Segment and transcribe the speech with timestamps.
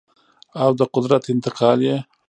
[0.63, 1.97] او د قدرت انتقال یې